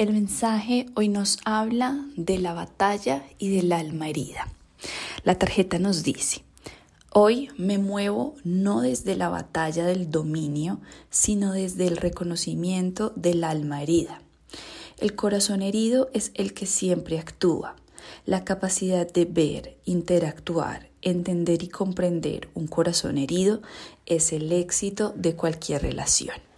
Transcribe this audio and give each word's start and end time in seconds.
El 0.00 0.14
mensaje 0.14 0.86
hoy 0.94 1.10
nos 1.10 1.36
habla 1.44 2.06
de 2.16 2.38
la 2.38 2.54
batalla 2.54 3.22
y 3.36 3.54
del 3.54 3.70
alma 3.70 4.08
herida. 4.08 4.48
La 5.24 5.38
tarjeta 5.38 5.78
nos 5.78 6.02
dice, 6.02 6.42
hoy 7.12 7.50
me 7.58 7.76
muevo 7.76 8.34
no 8.42 8.80
desde 8.80 9.14
la 9.14 9.28
batalla 9.28 9.84
del 9.84 10.10
dominio, 10.10 10.80
sino 11.10 11.52
desde 11.52 11.86
el 11.86 11.98
reconocimiento 11.98 13.12
del 13.14 13.44
alma 13.44 13.82
herida. 13.82 14.22
El 14.96 15.14
corazón 15.14 15.60
herido 15.60 16.08
es 16.14 16.30
el 16.32 16.54
que 16.54 16.64
siempre 16.64 17.18
actúa. 17.18 17.76
La 18.24 18.42
capacidad 18.42 19.06
de 19.06 19.26
ver, 19.26 19.76
interactuar, 19.84 20.88
entender 21.02 21.62
y 21.62 21.68
comprender 21.68 22.48
un 22.54 22.68
corazón 22.68 23.18
herido 23.18 23.60
es 24.06 24.32
el 24.32 24.50
éxito 24.50 25.12
de 25.14 25.36
cualquier 25.36 25.82
relación. 25.82 26.49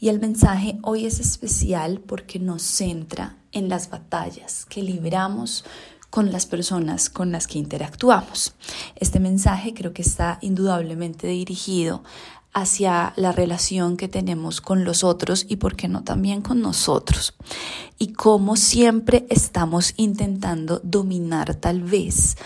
Y 0.00 0.08
el 0.08 0.20
mensaje 0.20 0.78
hoy 0.82 1.06
es 1.06 1.20
especial 1.20 2.00
porque 2.00 2.38
nos 2.38 2.62
centra 2.62 3.36
en 3.52 3.68
las 3.68 3.90
batallas 3.90 4.66
que 4.66 4.82
libramos 4.82 5.64
con 6.10 6.30
las 6.30 6.46
personas 6.46 7.10
con 7.10 7.32
las 7.32 7.46
que 7.46 7.58
interactuamos. 7.58 8.54
Este 8.94 9.18
mensaje 9.18 9.74
creo 9.74 9.92
que 9.92 10.02
está 10.02 10.38
indudablemente 10.42 11.26
dirigido 11.26 12.04
hacia 12.52 13.12
la 13.16 13.32
relación 13.32 13.96
que 13.96 14.06
tenemos 14.06 14.60
con 14.60 14.84
los 14.84 15.02
otros 15.02 15.44
y, 15.48 15.56
por 15.56 15.74
qué 15.74 15.88
no, 15.88 16.04
también 16.04 16.40
con 16.40 16.60
nosotros. 16.60 17.34
Y 17.98 18.12
cómo 18.12 18.54
siempre 18.54 19.26
estamos 19.28 19.92
intentando 19.96 20.80
dominar 20.84 21.56
tal 21.56 21.82
vez 21.82 22.36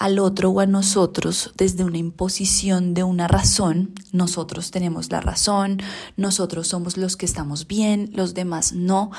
al 0.00 0.18
otro 0.18 0.50
o 0.50 0.60
a 0.60 0.66
nosotros 0.66 1.52
desde 1.56 1.84
una 1.84 1.98
imposición 1.98 2.94
de 2.94 3.04
una 3.04 3.28
razón. 3.28 3.92
Nosotros 4.12 4.70
tenemos 4.70 5.12
la 5.12 5.20
razón, 5.20 5.78
nosotros 6.16 6.68
somos 6.68 6.96
los 6.96 7.18
que 7.18 7.26
estamos 7.26 7.66
bien, 7.66 8.10
los 8.14 8.32
demás 8.32 8.72
no. 8.72 9.10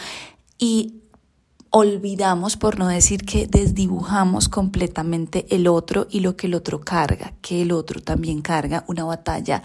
Y 0.57 0.95
olvidamos, 1.70 2.57
por 2.57 2.80
no 2.80 2.88
decir 2.88 3.23
que 3.23 3.45
desdibujamos 3.45 4.49
completamente 4.49 5.46
el 5.52 5.68
otro 5.68 6.07
y 6.09 6.21
lo 6.21 6.35
que 6.35 6.48
el 6.48 6.55
otro 6.55 6.82
carga, 6.82 7.34
que 7.41 7.62
el 7.62 7.71
otro 7.71 8.02
también 8.02 8.41
carga 8.41 8.84
una 8.87 9.04
batalla 9.04 9.62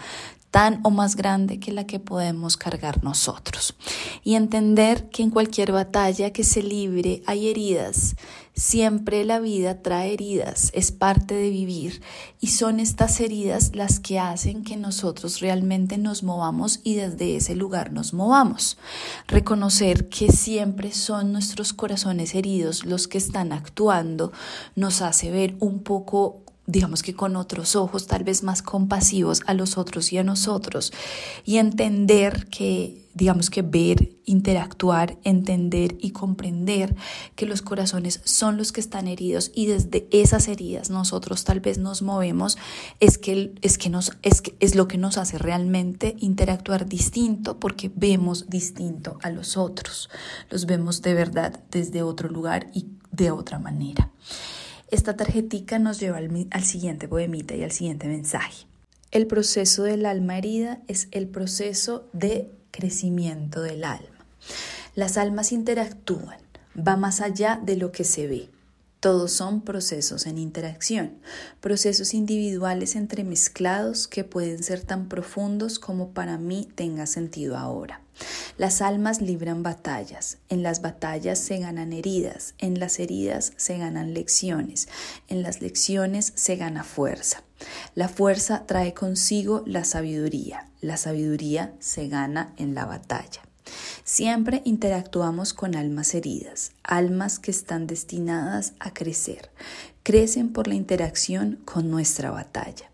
tan 0.57 0.79
o 0.81 0.89
más 0.89 1.15
grande 1.15 1.59
que 1.59 1.71
la 1.71 1.85
que 1.85 1.99
podemos 1.99 2.57
cargar 2.57 3.03
nosotros. 3.03 3.75
Y 4.23 4.33
entender 4.33 5.07
que 5.11 5.21
en 5.21 5.29
cualquier 5.29 5.71
batalla 5.71 6.33
que 6.33 6.43
se 6.43 6.63
libre 6.63 7.21
hay 7.27 7.47
heridas. 7.47 8.15
Siempre 8.55 9.23
la 9.23 9.39
vida 9.39 9.83
trae 9.83 10.13
heridas, 10.13 10.71
es 10.73 10.91
parte 10.91 11.35
de 11.35 11.51
vivir 11.51 12.01
y 12.39 12.47
son 12.47 12.79
estas 12.79 13.19
heridas 13.19 13.75
las 13.75 13.99
que 13.99 14.17
hacen 14.17 14.63
que 14.63 14.77
nosotros 14.77 15.41
realmente 15.41 15.99
nos 15.99 16.23
movamos 16.23 16.79
y 16.83 16.95
desde 16.95 17.35
ese 17.35 17.53
lugar 17.53 17.93
nos 17.93 18.15
movamos. 18.15 18.79
Reconocer 19.27 20.09
que 20.09 20.31
siempre 20.31 20.91
son 20.91 21.33
nuestros 21.33 21.71
corazones 21.71 22.33
heridos 22.33 22.83
los 22.83 23.07
que 23.07 23.19
están 23.19 23.53
actuando 23.53 24.31
nos 24.73 25.03
hace 25.03 25.29
ver 25.29 25.55
un 25.59 25.83
poco 25.83 26.46
digamos 26.67 27.01
que 27.01 27.15
con 27.15 27.37
otros 27.37 27.77
ojos, 27.77 28.07
tal 28.07 28.25
vez 28.25 28.43
más 28.43 28.61
compasivos 28.61 29.41
a 29.47 29.53
los 29.53 29.77
otros 29.77 30.11
y 30.11 30.17
a 30.17 30.23
nosotros, 30.23 30.91
y 31.45 31.57
entender 31.57 32.47
que, 32.49 33.07
digamos 33.13 33.49
que 33.49 33.61
ver, 33.61 34.17
interactuar, 34.25 35.17
entender 35.23 35.95
y 35.97 36.11
comprender 36.11 36.93
que 37.35 37.45
los 37.45 37.61
corazones 37.61 38.19
son 38.25 38.57
los 38.57 38.73
que 38.73 38.81
están 38.81 39.07
heridos 39.07 39.49
y 39.55 39.67
desde 39.67 40.09
esas 40.11 40.49
heridas 40.49 40.89
nosotros 40.89 41.45
tal 41.45 41.61
vez 41.61 41.77
nos 41.77 42.01
movemos, 42.01 42.57
es 42.99 43.17
que, 43.17 43.55
es 43.61 43.77
que, 43.77 43.89
nos, 43.89 44.11
es, 44.21 44.41
que 44.41 44.57
es 44.59 44.75
lo 44.75 44.89
que 44.89 44.97
nos 44.97 45.17
hace 45.17 45.37
realmente 45.37 46.17
interactuar 46.19 46.85
distinto 46.85 47.61
porque 47.61 47.89
vemos 47.95 48.49
distinto 48.49 49.17
a 49.23 49.29
los 49.29 49.55
otros, 49.55 50.09
los 50.49 50.65
vemos 50.65 51.01
de 51.01 51.13
verdad 51.13 51.63
desde 51.71 52.03
otro 52.03 52.27
lugar 52.27 52.69
y 52.73 52.87
de 53.11 53.31
otra 53.31 53.57
manera. 53.57 54.11
Esta 54.89 55.17
tarjetica 55.17 55.79
nos 55.79 55.99
lleva 55.99 56.17
al, 56.17 56.47
al 56.49 56.63
siguiente 56.63 57.07
poemita 57.07 57.55
y 57.55 57.63
al 57.63 57.71
siguiente 57.71 58.07
mensaje. 58.07 58.65
El 59.11 59.27
proceso 59.27 59.83
del 59.83 60.05
alma 60.05 60.37
herida 60.37 60.81
es 60.87 61.09
el 61.11 61.27
proceso 61.27 62.07
de 62.13 62.49
crecimiento 62.71 63.61
del 63.61 63.83
alma. 63.83 64.25
Las 64.95 65.17
almas 65.17 65.51
interactúan, 65.51 66.37
va 66.75 66.95
más 66.95 67.21
allá 67.21 67.59
de 67.61 67.75
lo 67.75 67.91
que 67.91 68.03
se 68.03 68.27
ve. 68.27 68.49
Todos 68.99 69.31
son 69.31 69.61
procesos 69.61 70.25
en 70.25 70.37
interacción, 70.37 71.19
procesos 71.61 72.13
individuales 72.13 72.95
entremezclados 72.95 74.07
que 74.07 74.23
pueden 74.23 74.63
ser 74.63 74.81
tan 74.81 75.07
profundos 75.07 75.79
como 75.79 76.11
para 76.11 76.37
mí 76.37 76.67
tenga 76.75 77.05
sentido 77.05 77.57
ahora. 77.57 78.01
Las 78.57 78.81
almas 78.81 79.21
libran 79.21 79.63
batallas, 79.63 80.37
en 80.49 80.63
las 80.63 80.81
batallas 80.81 81.39
se 81.39 81.59
ganan 81.59 81.93
heridas, 81.93 82.55
en 82.57 82.79
las 82.79 82.99
heridas 82.99 83.53
se 83.57 83.77
ganan 83.77 84.13
lecciones, 84.13 84.87
en 85.27 85.43
las 85.43 85.61
lecciones 85.61 86.33
se 86.35 86.55
gana 86.55 86.83
fuerza. 86.83 87.43
La 87.95 88.09
fuerza 88.09 88.65
trae 88.65 88.93
consigo 88.93 89.63
la 89.65 89.83
sabiduría, 89.83 90.67
la 90.81 90.97
sabiduría 90.97 91.73
se 91.79 92.07
gana 92.07 92.53
en 92.57 92.75
la 92.75 92.85
batalla. 92.85 93.41
Siempre 94.03 94.61
interactuamos 94.63 95.53
con 95.53 95.75
almas 95.75 96.15
heridas, 96.15 96.71
almas 96.83 97.39
que 97.39 97.51
están 97.51 97.87
destinadas 97.87 98.73
a 98.79 98.93
crecer. 98.93 99.51
Crecen 100.03 100.53
por 100.53 100.67
la 100.67 100.75
interacción 100.75 101.59
con 101.65 101.91
nuestra 101.91 102.31
batalla. 102.31 102.89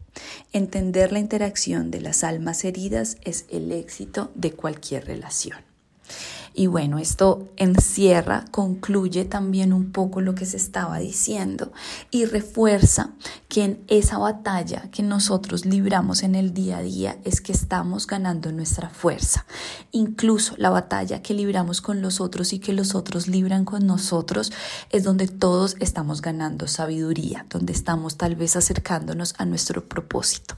Entender 0.51 1.11
la 1.11 1.19
interacción 1.19 1.91
de 1.91 2.01
las 2.01 2.23
almas 2.23 2.63
heridas 2.65 3.17
es 3.23 3.45
el 3.49 3.71
éxito 3.71 4.31
de 4.35 4.51
cualquier 4.51 5.05
relación. 5.05 5.57
Y 6.53 6.67
bueno, 6.67 6.99
esto 6.99 7.49
encierra, 7.57 8.45
concluye 8.51 9.25
también 9.25 9.73
un 9.73 9.91
poco 9.91 10.21
lo 10.21 10.35
que 10.35 10.45
se 10.45 10.57
estaba 10.57 10.99
diciendo 10.99 11.71
y 12.11 12.25
refuerza 12.25 13.13
que 13.53 13.63
en 13.63 13.83
esa 13.87 14.17
batalla 14.17 14.89
que 14.89 15.03
nosotros 15.03 15.63
libramos 15.63 16.23
en 16.23 16.33
el 16.33 16.55
día 16.55 16.79
a 16.79 16.81
día 16.81 17.19
es 17.23 17.39
que 17.39 17.51
estamos 17.51 18.07
ganando 18.07 18.51
nuestra 18.51 18.89
fuerza. 18.89 19.45
Incluso 19.91 20.55
la 20.57 20.71
batalla 20.71 21.21
que 21.21 21.35
libramos 21.35 21.79
con 21.79 22.01
los 22.01 22.19
otros 22.19 22.51
y 22.51 22.57
que 22.57 22.73
los 22.73 22.95
otros 22.95 23.27
libran 23.27 23.63
con 23.63 23.85
nosotros 23.85 24.51
es 24.89 25.03
donde 25.03 25.27
todos 25.27 25.75
estamos 25.79 26.23
ganando 26.23 26.65
sabiduría, 26.65 27.45
donde 27.47 27.73
estamos 27.73 28.17
tal 28.17 28.35
vez 28.35 28.55
acercándonos 28.55 29.35
a 29.37 29.45
nuestro 29.45 29.87
propósito. 29.87 30.55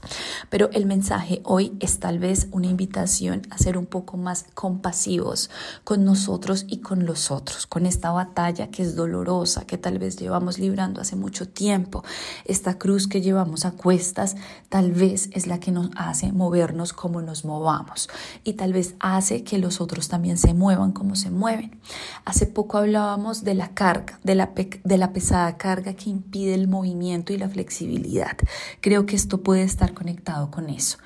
Pero 0.48 0.70
el 0.72 0.86
mensaje 0.86 1.42
hoy 1.44 1.76
es 1.80 2.00
tal 2.00 2.18
vez 2.18 2.48
una 2.50 2.68
invitación 2.68 3.42
a 3.50 3.58
ser 3.58 3.76
un 3.76 3.84
poco 3.84 4.16
más 4.16 4.46
compasivos 4.54 5.50
con 5.84 6.06
nosotros 6.06 6.64
y 6.66 6.78
con 6.78 7.04
los 7.04 7.30
otros, 7.30 7.66
con 7.66 7.84
esta 7.84 8.10
batalla 8.10 8.70
que 8.70 8.82
es 8.82 8.96
dolorosa, 8.96 9.66
que 9.66 9.76
tal 9.76 9.98
vez 9.98 10.16
llevamos 10.16 10.58
librando 10.58 11.02
hace 11.02 11.14
mucho 11.14 11.46
tiempo. 11.46 12.02
Esta 12.46 12.78
cruz 12.86 13.08
que 13.08 13.20
llevamos 13.20 13.64
a 13.64 13.72
cuestas 13.72 14.36
tal 14.68 14.92
vez 14.92 15.28
es 15.32 15.48
la 15.48 15.58
que 15.58 15.72
nos 15.72 15.90
hace 15.96 16.30
movernos 16.30 16.92
como 16.92 17.20
nos 17.20 17.44
movamos 17.44 18.08
y 18.44 18.52
tal 18.52 18.72
vez 18.72 18.94
hace 19.00 19.42
que 19.42 19.58
los 19.58 19.80
otros 19.80 20.06
también 20.06 20.38
se 20.38 20.54
muevan 20.54 20.92
como 20.92 21.16
se 21.16 21.30
mueven. 21.30 21.80
Hace 22.24 22.46
poco 22.46 22.78
hablábamos 22.78 23.42
de 23.42 23.54
la 23.54 23.74
carga, 23.74 24.20
de 24.22 24.36
la, 24.36 24.52
de 24.84 24.98
la 24.98 25.12
pesada 25.12 25.56
carga 25.56 25.94
que 25.94 26.10
impide 26.10 26.54
el 26.54 26.68
movimiento 26.68 27.32
y 27.32 27.38
la 27.38 27.48
flexibilidad. 27.48 28.36
Creo 28.80 29.04
que 29.04 29.16
esto 29.16 29.42
puede 29.42 29.64
estar 29.64 29.92
conectado 29.92 30.52
con 30.52 30.70
eso. 30.70 30.98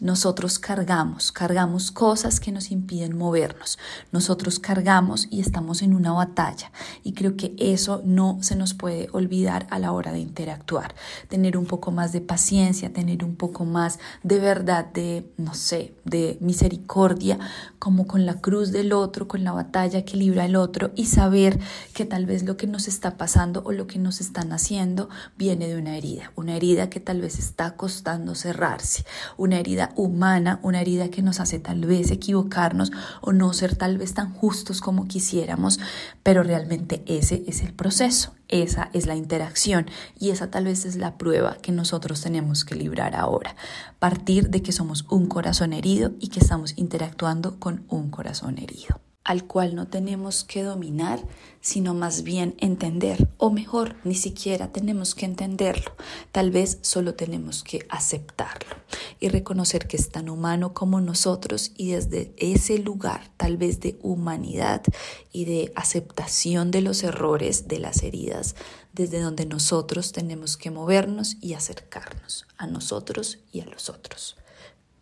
Nosotros 0.00 0.60
cargamos, 0.60 1.32
cargamos 1.32 1.90
cosas 1.90 2.38
que 2.38 2.52
nos 2.52 2.70
impiden 2.70 3.18
movernos. 3.18 3.78
Nosotros 4.12 4.60
cargamos 4.60 5.26
y 5.28 5.40
estamos 5.40 5.82
en 5.82 5.92
una 5.92 6.12
batalla. 6.12 6.70
Y 7.02 7.14
creo 7.14 7.36
que 7.36 7.54
eso 7.58 8.00
no 8.04 8.38
se 8.40 8.54
nos 8.54 8.74
puede 8.74 9.08
olvidar 9.12 9.66
a 9.70 9.80
la 9.80 9.90
hora 9.90 10.12
de 10.12 10.20
interactuar. 10.20 10.94
Tener 11.28 11.56
un 11.56 11.66
poco 11.66 11.90
más 11.90 12.12
de 12.12 12.20
paciencia, 12.20 12.92
tener 12.92 13.24
un 13.24 13.36
poco 13.36 13.64
más 13.64 13.98
de 14.22 14.40
verdad, 14.40 14.86
de, 14.86 15.30
no 15.36 15.54
sé, 15.54 15.94
de 16.04 16.38
misericordia, 16.40 17.38
como 17.78 18.06
con 18.06 18.26
la 18.26 18.40
cruz 18.40 18.72
del 18.72 18.92
otro, 18.92 19.28
con 19.28 19.44
la 19.44 19.52
batalla 19.52 20.04
que 20.04 20.16
libra 20.16 20.46
el 20.46 20.56
otro 20.56 20.90
y 20.96 21.06
saber 21.06 21.60
que 21.94 22.04
tal 22.04 22.26
vez 22.26 22.44
lo 22.44 22.56
que 22.56 22.66
nos 22.66 22.88
está 22.88 23.16
pasando 23.16 23.62
o 23.64 23.72
lo 23.72 23.86
que 23.86 23.98
nos 23.98 24.20
están 24.20 24.52
haciendo 24.52 25.08
viene 25.36 25.68
de 25.68 25.76
una 25.76 25.96
herida. 25.96 26.32
Una 26.36 26.56
herida 26.56 26.90
que 26.90 27.00
tal 27.00 27.20
vez 27.20 27.38
está 27.38 27.76
costando 27.76 28.34
cerrarse. 28.34 29.04
Una 29.36 29.58
herida 29.58 29.92
humana, 29.96 30.60
una 30.62 30.80
herida 30.80 31.10
que 31.10 31.22
nos 31.22 31.40
hace 31.40 31.58
tal 31.58 31.84
vez 31.84 32.10
equivocarnos 32.10 32.90
o 33.20 33.32
no 33.32 33.52
ser 33.52 33.76
tal 33.76 33.98
vez 33.98 34.14
tan 34.14 34.32
justos 34.32 34.80
como 34.80 35.06
quisiéramos, 35.06 35.78
pero 36.22 36.42
realmente 36.42 37.02
ese 37.06 37.44
es 37.46 37.62
el 37.62 37.72
proceso, 37.72 38.32
esa 38.48 38.90
es 38.92 39.06
la 39.06 39.14
interacción 39.14 39.86
y 40.18 40.30
esa 40.30 40.50
tal 40.50 40.64
vez 40.64 40.84
es 40.84 40.96
la 40.96 41.16
prueba 41.18 41.56
que 41.62 41.72
nosotros 41.72 42.20
tenemos 42.20 42.64
que 42.64 42.74
librar 42.74 43.14
ahora. 43.14 43.56
Partir 43.98 44.50
de 44.50 44.62
que 44.62 44.72
somos 44.72 45.04
un 45.10 45.26
corazón 45.26 45.72
herido 45.72 46.12
y 46.18 46.28
que 46.28 46.40
estamos 46.40 46.74
interactuando 46.76 47.58
con 47.58 47.84
un 47.88 48.10
corazón 48.10 48.58
herido. 48.58 49.00
Al 49.28 49.44
cual 49.44 49.74
no 49.74 49.88
tenemos 49.88 50.42
que 50.42 50.62
dominar, 50.62 51.20
sino 51.60 51.92
más 51.92 52.22
bien 52.22 52.54
entender, 52.56 53.28
o 53.36 53.50
mejor, 53.50 53.96
ni 54.02 54.14
siquiera 54.14 54.72
tenemos 54.72 55.14
que 55.14 55.26
entenderlo, 55.26 55.94
tal 56.32 56.50
vez 56.50 56.78
solo 56.80 57.14
tenemos 57.14 57.62
que 57.62 57.84
aceptarlo 57.90 58.74
y 59.20 59.28
reconocer 59.28 59.86
que 59.86 59.98
es 59.98 60.08
tan 60.08 60.30
humano 60.30 60.72
como 60.72 61.02
nosotros 61.02 61.72
y 61.76 61.90
desde 61.90 62.32
ese 62.38 62.78
lugar 62.78 63.30
tal 63.36 63.58
vez 63.58 63.80
de 63.80 63.98
humanidad 64.00 64.82
y 65.30 65.44
de 65.44 65.72
aceptación 65.76 66.70
de 66.70 66.80
los 66.80 67.02
errores, 67.02 67.68
de 67.68 67.80
las 67.80 68.02
heridas, 68.02 68.56
desde 68.94 69.20
donde 69.20 69.44
nosotros 69.44 70.12
tenemos 70.12 70.56
que 70.56 70.70
movernos 70.70 71.36
y 71.42 71.52
acercarnos 71.52 72.46
a 72.56 72.66
nosotros 72.66 73.40
y 73.52 73.60
a 73.60 73.66
los 73.66 73.90
otros. 73.90 74.36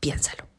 Piénsalo. 0.01 0.56